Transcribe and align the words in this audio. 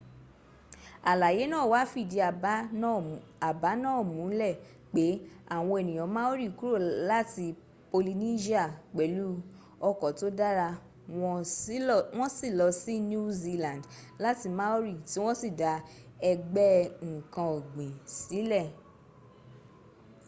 àlàyé 1.11 1.43
náà 1.51 1.69
wá 1.71 1.79
fìdí 1.91 2.17
àbá 3.49 3.65
náà 3.83 3.97
múlẹ̀ 4.15 4.59
pé 4.93 5.05
àwọn 5.55 5.75
ènìyàn 5.83 6.13
maori 6.17 6.47
kúrò 6.59 6.77
láti 7.09 7.45
polynesia 7.91 8.63
pẹ̀lú 8.95 9.27
ọkọ̀ 9.89 10.09
tó 10.19 10.27
dára 10.39 10.67
wọ́n 12.17 12.29
sì 12.39 12.47
lọ 12.59 12.67
sí 12.83 12.93
new 13.11 13.25
zealand 13.41 13.83
láti 14.23 14.47
maori 14.59 14.93
tí 15.07 15.17
wọ́n 15.23 15.39
sì 15.41 15.49
dá 15.61 15.73
ẹgbẹ́ 16.31 16.71
ǹkan 17.19 17.47
ọ̀gbìn 17.57 17.93
sílẹ̀ 18.17 18.67